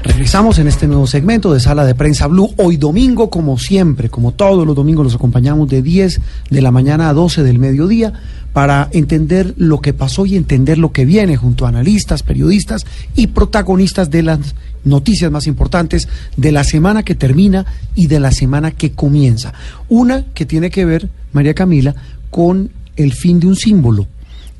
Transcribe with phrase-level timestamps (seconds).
[0.00, 2.54] Regresamos en este nuevo segmento de Sala de Prensa Blue.
[2.56, 7.08] Hoy domingo, como siempre, como todos los domingos, los acompañamos de 10 de la mañana
[7.08, 8.12] a 12 del mediodía
[8.52, 12.86] para entender lo que pasó y entender lo que viene junto a analistas, periodistas
[13.16, 14.38] y protagonistas de las
[14.84, 19.52] noticias más importantes de la semana que termina y de la semana que comienza.
[19.88, 21.96] Una que tiene que ver, María Camila,
[22.30, 24.06] con el fin de un símbolo,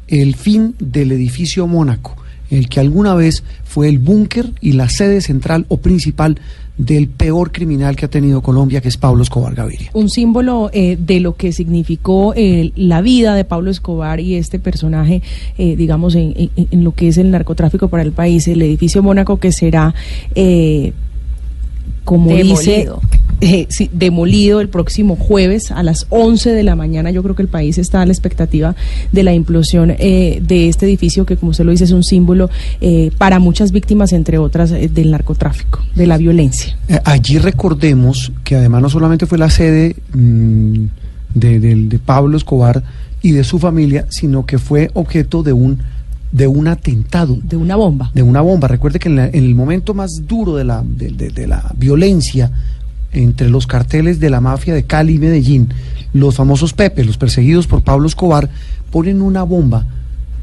[0.09, 2.17] el fin del edificio Mónaco
[2.51, 6.39] el que alguna vez fue el búnker y la sede central o principal
[6.79, 9.91] del peor criminal que ha tenido Colombia, que es Pablo Escobar Gaviria.
[9.95, 14.61] Un símbolo eh, de lo que significó eh, la vida de Pablo Escobar y este
[14.61, 15.20] personaje,
[15.58, 19.03] eh, digamos, en, en, en, lo que es el narcotráfico para el país, el edificio
[19.03, 19.92] Mónaco que será,
[22.05, 22.55] como Demolido.
[22.55, 22.89] dice
[23.41, 27.11] eh, sí, demolido el próximo jueves a las 11 de la mañana.
[27.11, 28.75] Yo creo que el país está a la expectativa
[29.12, 32.50] de la implosión eh, de este edificio que, como usted lo dice, es un símbolo
[32.80, 36.77] eh, para muchas víctimas, entre otras, eh, del narcotráfico, de la violencia.
[36.89, 40.84] Eh, allí recordemos que además no solamente fue la sede mmm,
[41.34, 42.83] de, de, de Pablo Escobar
[43.23, 45.78] y de su familia, sino que fue objeto de un
[46.30, 47.39] de un atentado.
[47.42, 48.11] De una bomba.
[48.14, 48.69] De una bomba.
[48.69, 51.73] Recuerde que en, la, en el momento más duro de la, de, de, de, la
[51.77, 52.50] violencia
[53.12, 55.73] entre los carteles de la mafia de Cali y Medellín,
[56.12, 58.48] los famosos Pepe, los perseguidos por Pablo Escobar,
[58.91, 59.87] ponen una bomba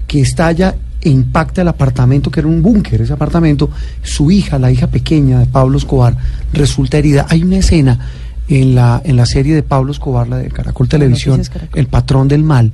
[0.07, 3.69] que estalla e impacta el apartamento, que era un búnker, ese apartamento.
[4.01, 6.17] Su hija, la hija pequeña de Pablo Escobar,
[6.51, 7.27] resulta herida.
[7.29, 7.99] Hay una escena
[8.47, 11.79] en la, en la serie de Pablo Escobar, la de Caracol Televisión, Caracol.
[11.79, 12.71] El patrón del mal,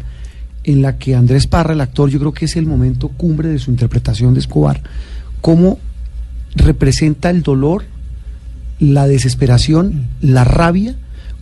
[0.63, 3.59] en la que Andrés Parra, el actor, yo creo que es el momento cumbre de
[3.59, 4.81] su interpretación de Escobar,
[5.41, 5.79] cómo
[6.55, 7.83] representa el dolor,
[8.81, 10.95] la desesperación, la rabia,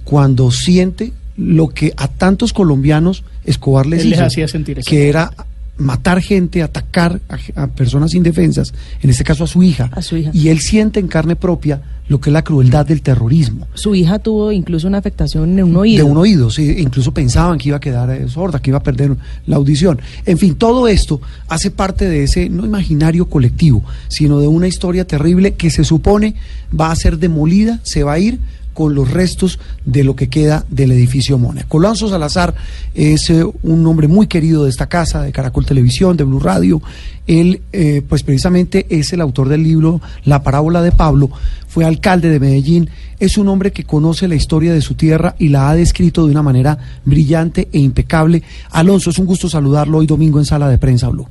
[0.03, 4.89] cuando siente lo que a tantos colombianos Escobar les Él hizo, les hacía sentir eso.
[4.89, 5.31] que era
[5.79, 9.89] matar gente, atacar a, a, personas indefensas, en este caso a su hija.
[9.93, 10.31] A su hija.
[10.33, 13.67] Y él siente en carne propia lo que es la crueldad del terrorismo.
[13.75, 16.05] Su hija tuvo incluso una afectación en un oído.
[16.05, 18.83] De un oído, sí, incluso pensaban que iba a quedar eh, sorda, que iba a
[18.83, 20.01] perder la audición.
[20.25, 25.05] En fin, todo esto hace parte de ese no imaginario colectivo, sino de una historia
[25.05, 26.35] terrible que se supone
[26.77, 28.39] va a ser demolida, se va a ir
[28.73, 31.79] con los restos de lo que queda del edificio Mónaco.
[31.79, 32.55] Alonso Salazar
[32.93, 36.81] es eh, un hombre muy querido de esta casa, de Caracol Televisión, de Blue Radio.
[37.27, 41.29] Él, eh, pues precisamente es el autor del libro La parábola de Pablo,
[41.67, 45.49] fue alcalde de Medellín, es un hombre que conoce la historia de su tierra y
[45.49, 48.43] la ha descrito de una manera brillante e impecable.
[48.71, 51.27] Alonso, es un gusto saludarlo hoy domingo en Sala de Prensa Blue.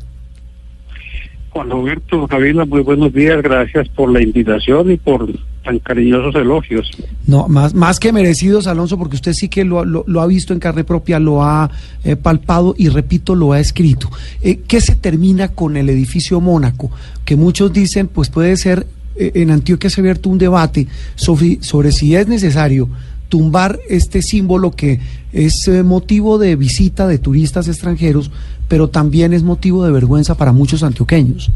[1.50, 5.28] Juan Roberto, Javila, muy buenos días, gracias por la invitación y por
[5.64, 6.90] tan cariñosos elogios.
[7.26, 10.52] No, más, más que merecidos, Alonso, porque usted sí que lo, lo, lo ha visto
[10.52, 11.70] en carne propia, lo ha
[12.04, 14.10] eh, palpado y, repito, lo ha escrito.
[14.42, 16.90] Eh, ¿Qué se termina con el edificio Mónaco?
[17.24, 18.86] Que muchos dicen, pues puede ser,
[19.16, 20.86] eh, en Antioquia se ha abierto un debate
[21.16, 22.88] sobre, sobre si es necesario
[23.28, 25.00] tumbar este símbolo que
[25.32, 28.30] es eh, motivo de visita de turistas extranjeros,
[28.68, 31.50] pero también es motivo de vergüenza para muchos antioqueños.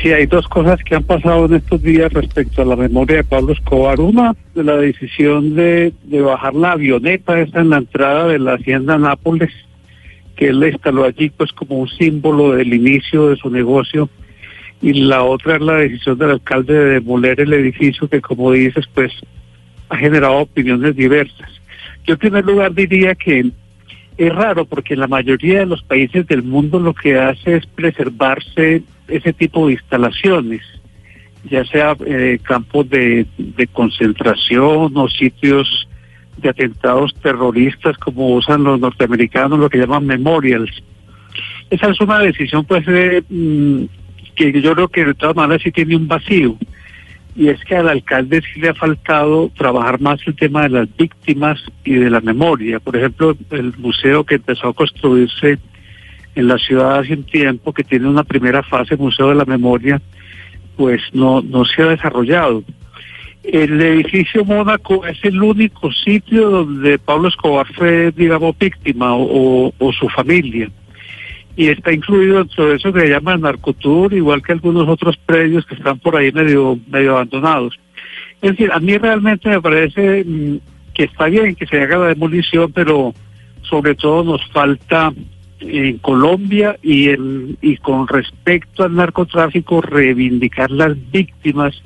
[0.00, 3.24] Sí, hay dos cosas que han pasado en estos días respecto a la memoria de
[3.24, 4.00] Pablo Escobar.
[4.00, 8.54] Una, de la decisión de, de bajar la avioneta esta en la entrada de la
[8.54, 9.52] hacienda Nápoles,
[10.34, 14.08] que él instaló allí pues como un símbolo del inicio de su negocio.
[14.80, 18.86] Y la otra es la decisión del alcalde de demoler el edificio que, como dices,
[18.92, 19.12] pues
[19.92, 21.50] ha generado opiniones diversas.
[22.06, 23.50] Yo en primer lugar diría que
[24.16, 27.66] es raro porque en la mayoría de los países del mundo lo que hace es
[27.66, 30.62] preservarse ese tipo de instalaciones,
[31.44, 33.26] ya sea eh, campos de,
[33.72, 35.86] concentración o sitios
[36.38, 40.82] de atentados terroristas como usan los norteamericanos, lo que llaman memorials.
[41.68, 43.84] Esa es una decisión pues de, mmm,
[44.34, 46.56] que yo creo que de todas maneras sí tiene un vacío
[47.34, 50.96] y es que al alcalde sí le ha faltado trabajar más el tema de las
[50.96, 52.78] víctimas y de la memoria.
[52.78, 55.58] Por ejemplo, el museo que empezó a construirse
[56.34, 60.00] en la ciudad hace un tiempo, que tiene una primera fase, Museo de la Memoria,
[60.76, 62.62] pues no, no se ha desarrollado.
[63.42, 69.92] El edificio Mónaco es el único sitio donde Pablo Escobar fue, digamos, víctima o, o,
[69.92, 70.70] su familia.
[71.56, 75.16] Y está incluido dentro de eso que se llama el narcotour, igual que algunos otros
[75.18, 77.78] predios que están por ahí medio, medio abandonados.
[78.40, 80.56] Es decir, a mí realmente me parece mm,
[80.94, 83.14] que está bien que se haga la demolición, pero
[83.62, 85.12] sobre todo nos falta
[85.60, 91.80] en Colombia y, el, y con respecto al narcotráfico reivindicar las víctimas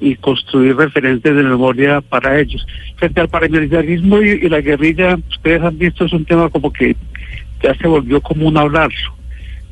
[0.00, 2.66] y construir referentes de memoria para ellos.
[2.96, 6.94] Frente al paramilitarismo y la guerrilla, ustedes han visto, es un tema como que
[7.64, 9.14] ya se volvió común hablarlo.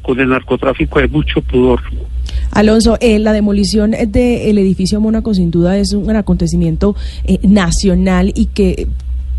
[0.03, 1.81] Con el narcotráfico hay mucho pudor.
[2.51, 8.47] Alonso, eh, la demolición del edificio Mónaco sin duda es un acontecimiento eh, nacional y
[8.47, 8.89] que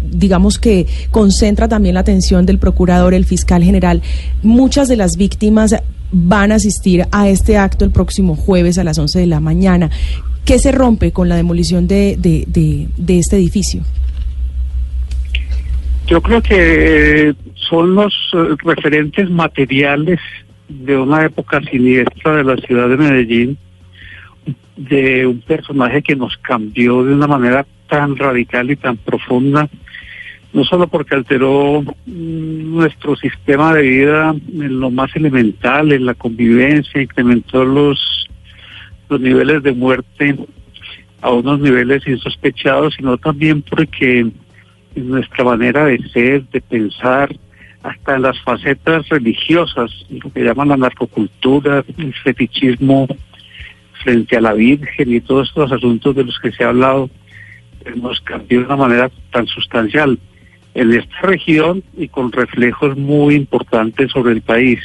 [0.02, 4.02] digamos que concentra también la atención del procurador, el fiscal general.
[4.42, 5.76] Muchas de las víctimas
[6.12, 9.90] van a asistir a este acto el próximo jueves a las 11 de la mañana.
[10.46, 13.82] ¿Qué se rompe con la demolición de, de, de, de este edificio?
[16.08, 17.34] Yo creo que
[17.74, 20.20] son los eh, referentes materiales
[20.70, 23.58] de una época siniestra de la ciudad de Medellín,
[24.78, 29.68] de un personaje que nos cambió de una manera tan radical y tan profunda,
[30.54, 36.14] no solo porque alteró mm, nuestro sistema de vida en lo más elemental, en la
[36.14, 38.30] convivencia, incrementó los,
[39.10, 40.36] los niveles de muerte
[41.22, 47.36] a unos niveles insospechados, sino también porque en nuestra manera de ser, de pensar,
[47.84, 53.08] hasta las facetas religiosas, lo que llaman la narcocultura, el fetichismo
[54.04, 57.10] frente a la Virgen y todos estos asuntos de los que se ha hablado,
[57.96, 60.18] nos cambió de una manera tan sustancial
[60.74, 64.80] en esta región y con reflejos muy importantes sobre el país.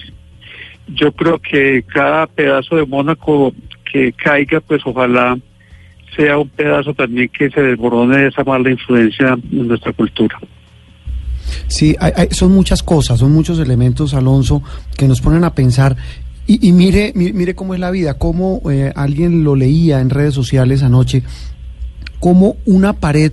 [0.88, 3.54] Yo creo que cada pedazo de Mónaco
[3.90, 5.38] que caiga, pues ojalá
[6.16, 10.38] sea un pedazo también que se desborone de esa mala influencia en nuestra cultura.
[11.66, 14.62] Sí, hay, son muchas cosas, son muchos elementos, Alonso,
[14.96, 15.96] que nos ponen a pensar.
[16.46, 20.10] Y, y mire, mire, mire, cómo es la vida, cómo eh, alguien lo leía en
[20.10, 21.22] redes sociales anoche,
[22.20, 23.32] cómo una pared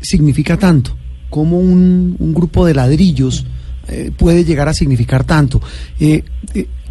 [0.00, 0.96] significa tanto,
[1.30, 3.44] cómo un, un grupo de ladrillos
[3.88, 5.60] eh, puede llegar a significar tanto.
[6.00, 6.24] Eh,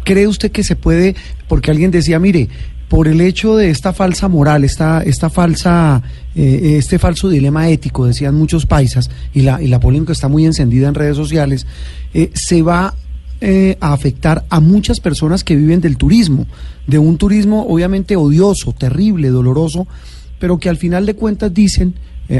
[0.04, 1.16] ¿Cree usted que se puede,
[1.48, 2.48] porque alguien decía, mire,
[2.88, 6.02] por el hecho de esta falsa moral, esta, esta falsa,
[6.34, 10.44] eh, este falso dilema ético, decían muchos paisas, y la, y la polémica está muy
[10.44, 11.66] encendida en redes sociales,
[12.12, 12.94] eh, se va
[13.40, 16.46] eh, a afectar a muchas personas que viven del turismo,
[16.86, 19.86] de un turismo obviamente odioso, terrible, doloroso,
[20.38, 21.94] pero que al final de cuentas dicen,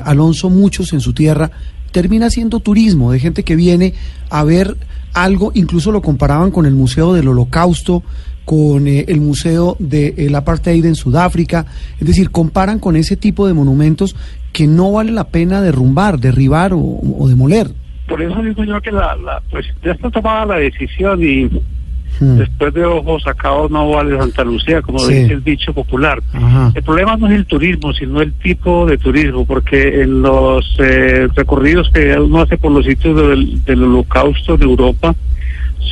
[0.04, 1.50] Alonso, muchos en su tierra,
[1.92, 3.94] termina siendo turismo, de gente que viene
[4.30, 4.76] a ver
[5.12, 8.02] algo, incluso lo comparaban con el Museo del Holocausto,
[8.44, 11.66] con eh, el Museo del de, Apartheid en Sudáfrica,
[12.00, 14.16] es decir, comparan con ese tipo de monumentos
[14.52, 17.70] que no vale la pena derrumbar, derribar o, o demoler.
[18.08, 22.36] Por eso digo yo que la, la, pues ya está tomada la decisión y hmm.
[22.36, 25.14] después de ojos sacados no vale Santa Lucía, como sí.
[25.14, 26.22] dice el dicho popular.
[26.32, 26.70] Ajá.
[26.74, 31.28] El problema no es el turismo, sino el tipo de turismo, porque en los eh,
[31.34, 35.14] recorridos que uno hace por los sitios del, del holocausto de Europa,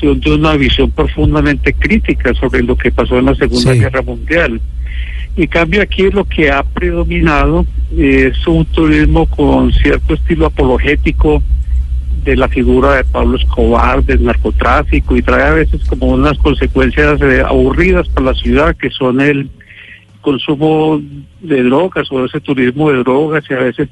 [0.01, 3.79] de una visión profundamente crítica sobre lo que pasó en la Segunda sí.
[3.79, 4.61] Guerra Mundial.
[5.37, 7.65] Y cambio aquí lo que ha predominado
[7.97, 11.43] es un turismo con cierto estilo apologético
[12.25, 17.21] de la figura de Pablo Escobar, del narcotráfico, y trae a veces como unas consecuencias
[17.23, 19.51] eh, aburridas para la ciudad, que son el
[20.21, 21.01] consumo
[21.41, 23.89] de drogas o ese turismo de drogas y a veces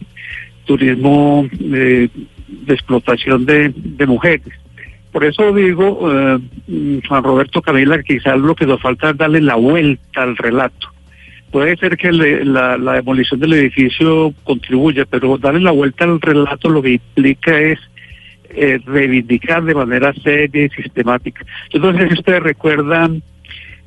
[0.64, 2.08] turismo eh,
[2.46, 4.52] de explotación de, de mujeres.
[5.12, 6.38] Por eso digo, eh,
[7.08, 10.88] Juan Roberto Camila, quizás lo que nos falta es darle la vuelta al relato.
[11.50, 16.20] Puede ser que le, la, la, demolición del edificio contribuya, pero darle la vuelta al
[16.20, 17.80] relato lo que implica es
[18.50, 21.44] eh, reivindicar de manera seria y sistemática.
[21.72, 23.20] Yo no sé si ustedes recuerdan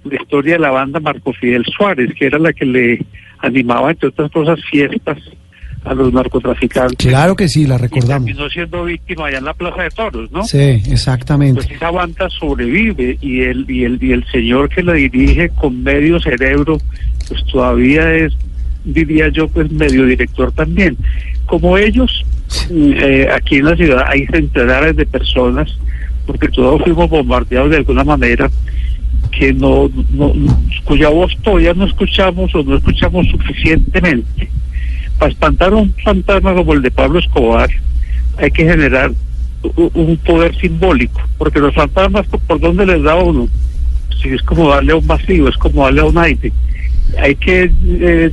[0.03, 3.05] la historia de la banda Marco Fidel Suárez, que era la que le
[3.39, 5.19] animaba, entre otras cosas, fiestas
[5.85, 7.07] a los narcotraficantes.
[7.07, 8.29] Claro que sí, la recordamos.
[8.29, 10.43] Y siendo víctima allá en la Plaza de Toros, ¿no?
[10.43, 11.55] Sí, exactamente.
[11.55, 15.83] Pues esa banda sobrevive y el, y el, y el señor que la dirige con
[15.83, 16.77] medio cerebro,
[17.27, 18.33] pues todavía es,
[18.85, 20.97] diría yo, pues medio director también.
[21.45, 22.25] Como ellos,
[22.71, 25.77] eh, aquí en la ciudad hay centenares de personas,
[26.25, 28.49] porque todos fuimos bombardeados de alguna manera,
[29.37, 30.33] que no, no
[30.85, 34.49] cuya voz todavía no escuchamos o no escuchamos suficientemente
[35.17, 37.69] para espantar un fantasma como el de Pablo Escobar
[38.37, 39.11] hay que generar
[39.75, 43.47] un poder simbólico, porque los fantasmas, ¿por dónde les da uno?
[44.21, 46.51] Si es como darle a un vacío, es como darle a un aire.
[47.17, 48.31] Hay que eh,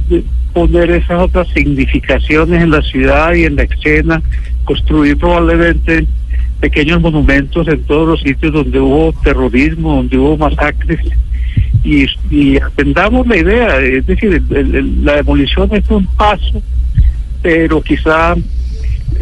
[0.53, 4.23] poner esas otras significaciones en la ciudad y en la escena,
[4.65, 6.07] construir probablemente
[6.61, 11.01] pequeños monumentos en todos los sitios donde hubo terrorismo, donde hubo masacres.
[11.83, 14.43] Y, y atendamos la idea, es decir,
[15.03, 16.63] la demolición es un paso,
[17.43, 18.35] pero quizá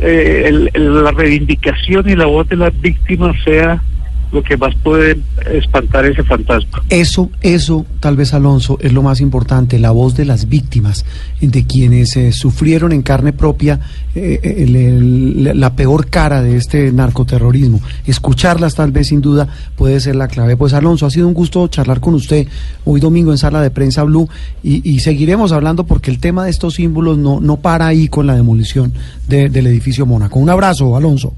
[0.01, 3.83] eh, el- la reivindicación y la voz de las víctimas sea
[4.31, 5.19] lo que más puede
[5.51, 6.83] espantar ese fantasma.
[6.91, 11.07] Eso, eso, tal vez Alonso, es lo más importante, la voz de las víctimas,
[11.41, 13.81] de quienes eh, sufrieron en carne propia
[14.15, 17.81] eh, el- el- la peor cara de este narcoterrorismo.
[18.07, 20.57] Escucharlas tal vez sin duda puede ser la clave.
[20.57, 22.47] Pues Alonso, ha sido un gusto charlar con usted
[22.85, 24.29] hoy domingo en Sala de Prensa Blue
[24.63, 28.27] y, y seguiremos hablando porque el tema de estos símbolos no, no para ahí con
[28.27, 28.93] la demolición
[29.27, 30.39] de- del edificio Mónaco.
[30.39, 31.35] Un abrazo, Alonso.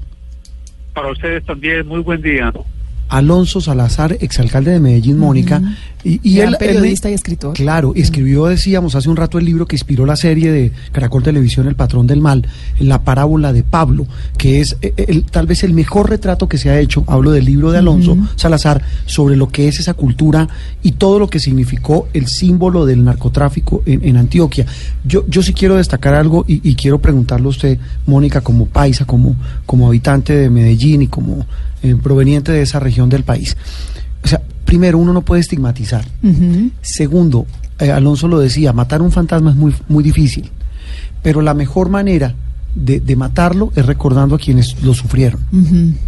[0.93, 2.51] Para ustedes también, muy buen día.
[3.11, 5.61] Alonso Salazar, exalcalde de Medellín, Mónica.
[6.03, 7.53] Y, y Gran él, periodista y escritor.
[7.53, 11.67] Claro, escribió, decíamos, hace un rato el libro que inspiró la serie de Caracol Televisión,
[11.67, 12.47] El Patrón del Mal,
[12.79, 16.71] la parábola de Pablo, que es eh, el- tal vez el mejor retrato que se
[16.71, 20.47] ha hecho, hablo del libro de Alonso Salazar, sobre lo que es esa cultura
[20.81, 24.65] y todo lo que significó el símbolo del narcotráfico en, en Antioquia.
[25.05, 27.77] Yo, yo sí quiero destacar algo y, y quiero preguntarle a usted,
[28.07, 29.35] Mónica, como paisa, como,
[29.67, 31.45] como habitante de Medellín y como
[31.83, 33.57] eh, proveniente de esa región del país.
[34.23, 36.05] O sea, primero, uno no puede estigmatizar.
[36.81, 37.45] Segundo,
[37.79, 40.49] eh, Alonso lo decía, matar un fantasma es muy, muy difícil,
[41.23, 42.35] pero la mejor manera
[42.75, 45.41] de, de matarlo es recordando a quienes lo sufrieron,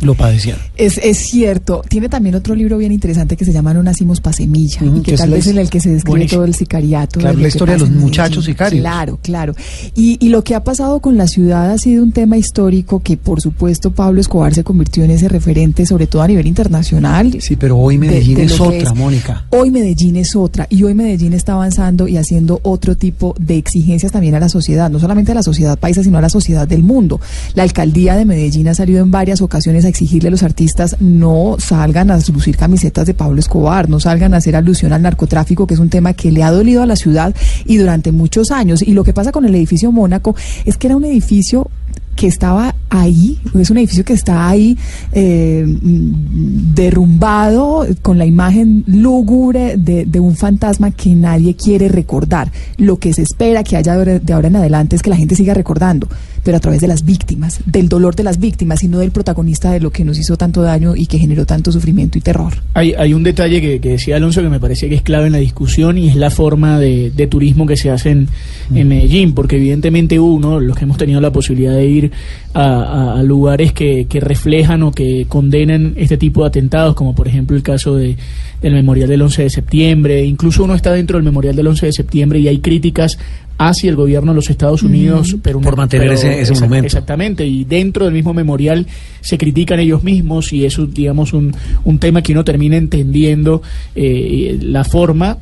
[0.02, 0.62] lo padecieron.
[0.78, 1.84] Es, es cierto.
[1.88, 5.02] Tiene también otro libro bien interesante que se llama No nacimos pa' semilla y que
[5.02, 6.38] que es tal vez his- en el que se describe Buenísimo.
[6.40, 7.20] todo el sicariato.
[7.20, 8.82] Claro, la historia de los muchachos sicarios.
[8.82, 9.56] Claro, claro.
[9.96, 13.18] Y, y lo que ha pasado con la ciudad ha sido un tema histórico que,
[13.18, 17.36] por supuesto, Pablo Escobar se convirtió en ese referente, sobre todo a nivel internacional.
[17.42, 19.46] Sí, pero hoy de- Medellín de es otra, Mónica.
[19.50, 24.12] Hoy Medellín es otra y hoy Medellín está avanzando y haciendo otro tipo de exigencias
[24.12, 26.84] también a la sociedad, no solamente a la sociedad paisa, sino a la sociedad del
[26.84, 27.20] mundo.
[27.56, 31.58] La alcaldía de Medellín ha salido en varias ocasiones a exigirle a los artistas no
[31.60, 35.74] salgan a lucir camisetas de Pablo Escobar, no salgan a hacer alusión al narcotráfico, que
[35.74, 38.82] es un tema que le ha dolido a la ciudad y durante muchos años.
[38.82, 41.70] Y lo que pasa con el edificio Mónaco es que era un edificio
[42.16, 44.78] que estaba ahí, es un edificio que está ahí
[45.12, 52.52] eh, mm, derrumbado con la imagen lúgubre de, de un fantasma que nadie quiere recordar.
[52.78, 55.36] Lo que se espera que haya de de ahora en adelante es que la gente
[55.36, 56.08] siga recordando,
[56.44, 59.72] pero a través de las víctimas, del dolor de las víctimas y no del protagonista
[59.72, 62.54] de lo que nos hizo tanto daño y que generó tanto sufrimiento y terror.
[62.74, 65.34] Hay, hay un detalle que, que decía Alonso que me parece que es clave en
[65.34, 68.28] la discusión y es la forma de, de turismo que se hace en,
[68.74, 72.12] en Medellín, porque evidentemente uno, los que hemos tenido la posibilidad de ir
[72.54, 77.56] a, lugares que, que reflejan o que condenan este tipo de atentados, como por ejemplo
[77.58, 78.16] el caso de,
[78.62, 81.94] del Memorial del 11 de septiembre, incluso uno está dentro del Memorial del 11 de
[81.94, 83.18] septiembre y hay críticas
[83.58, 86.86] hacia el gobierno de los Estados Unidos pero Por mantener ese- ese exact- monumento.
[86.88, 88.88] Exactamente, y dentro del mismo memorial
[89.22, 93.62] se critican ellos mismos y eso, digamos, un, un tema que uno termina entendiendo
[93.96, 95.38] eh, la forma.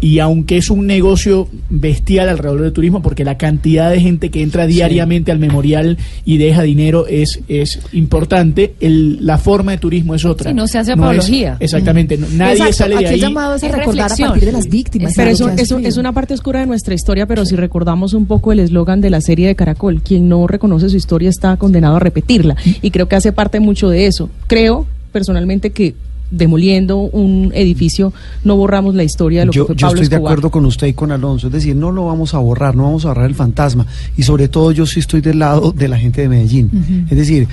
[0.00, 4.42] Y aunque es un negocio bestial alrededor del turismo, porque la cantidad de gente que
[4.42, 10.14] entra diariamente al memorial y deja dinero es, es importante, el, la forma de turismo
[10.14, 10.50] es otra.
[10.50, 11.56] Sí, no se hace apología.
[11.60, 13.14] exactamente, no- nadie Exacto, sale de aquí ahí.
[13.14, 15.14] el llamado es a recordar a partir de las víctimas.
[15.16, 18.52] Pero eso, eso es una parte oscura de nuestra historia, pero si recordamos un poco
[18.52, 22.00] el eslogan de la serie de Caracol, quien no reconoce su historia está condenado a
[22.00, 22.56] repetirla.
[22.82, 24.30] Y creo que hace parte mucho de eso.
[24.46, 25.94] Creo personalmente que
[26.30, 28.12] demoliendo un edificio
[28.44, 30.64] no borramos la historia de lo Yo, que fue yo Pablo estoy de acuerdo con
[30.66, 33.26] usted y con Alonso, es decir, no lo vamos a borrar, no vamos a borrar
[33.26, 33.86] el fantasma.
[34.16, 37.06] Y sobre todo yo sí estoy del lado de la gente de Medellín.
[37.10, 37.48] Es decir,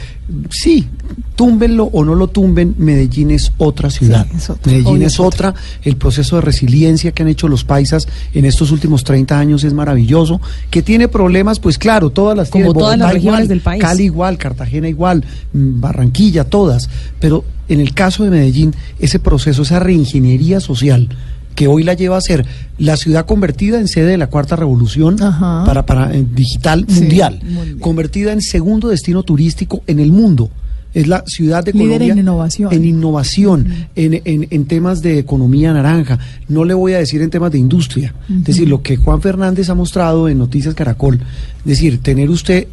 [0.50, 0.88] sí,
[1.36, 4.26] túmbenlo o no lo tumben, Medellín es otra ciudad.
[4.36, 5.54] es otra, Medellín es otra.
[5.84, 9.74] El proceso de resiliencia que han hecho los paisas en estos últimos 30 años es
[9.74, 10.42] maravilloso.
[10.70, 13.82] Que tiene problemas, pues claro, todas las Como tiene, todas las regiones igual, del país.
[13.82, 16.90] Cali igual, Cartagena igual, mm, Barranquilla, todas.
[17.20, 21.10] Pero en el caso de Medellín, ese proceso, esa reingeniería social
[21.56, 22.46] que hoy la lleva a ser
[22.78, 25.64] la ciudad convertida en sede de la cuarta revolución Ajá.
[25.66, 27.40] para, para eh, digital Sí, mundial,
[27.80, 30.50] convertida en segundo destino turístico en el mundo.
[30.94, 32.74] Es la ciudad de Líder Colombia en innovación.
[32.74, 36.20] en innovación, en, en- en temas de economía naranja.
[36.48, 38.14] No le voy a decir en temas de industria.
[38.30, 41.16] Es decir, lo que Juan Fernández ha mostrado en Noticias Caracol.
[41.60, 42.68] Es decir, tener usted,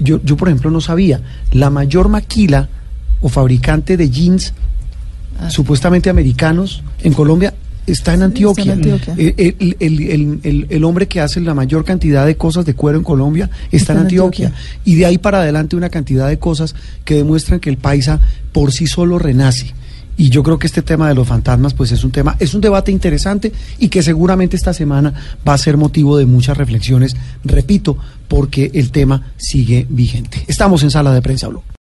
[0.00, 1.20] yo, yo por ejemplo no sabía,
[1.52, 2.68] la mayor maquila
[3.20, 4.54] o fabricante de jeans
[5.48, 7.54] supuestamente americanos en Colombia
[7.86, 8.26] está en Ah.
[8.26, 8.62] Antioquia.
[8.62, 9.14] está en Antioquia.
[9.16, 12.74] El, el- el- el- el- el hombre que hace la mayor cantidad de cosas de
[12.74, 14.52] cuero en Colombia está, en Antioquia.
[14.84, 16.74] Y de ahí para adelante una cantidad de cosas
[17.04, 18.20] que demuestran que el paisa
[18.52, 19.72] por sí solo renace.
[20.16, 22.60] Y yo creo que este tema de los fantasmas, pues es un tema, es un
[22.60, 25.14] debate interesante y que seguramente esta semana
[25.48, 27.96] va a ser motivo de muchas reflexiones, repito,
[28.28, 30.44] porque el tema sigue vigente.
[30.46, 31.62] Estamos en sala de prensa, Blue.